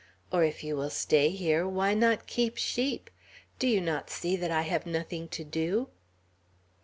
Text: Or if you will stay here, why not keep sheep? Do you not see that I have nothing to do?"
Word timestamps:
Or 0.31 0.43
if 0.43 0.63
you 0.63 0.75
will 0.75 0.89
stay 0.89 1.29
here, 1.29 1.67
why 1.67 1.93
not 1.93 2.25
keep 2.25 2.57
sheep? 2.57 3.11
Do 3.59 3.67
you 3.67 3.79
not 3.79 4.09
see 4.09 4.35
that 4.35 4.49
I 4.49 4.63
have 4.63 4.87
nothing 4.87 5.27
to 5.27 5.43
do?" 5.43 5.89